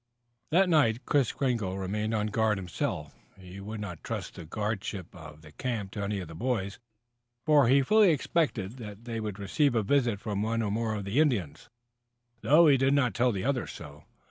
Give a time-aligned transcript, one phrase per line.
[0.49, 3.13] That night, Kris Kringle remained on guard himself.
[3.37, 6.79] He would not trust the guardianship of the camp to any of the boys,
[7.45, 11.05] for he fully expected that they would receive a visit from one or more of
[11.05, 11.69] the Indians,
[12.41, 14.05] though he did not tell the others so.